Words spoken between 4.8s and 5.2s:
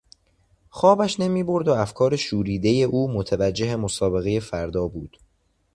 بود.